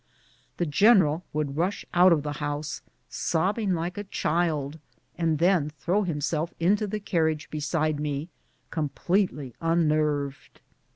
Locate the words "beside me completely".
7.51-9.53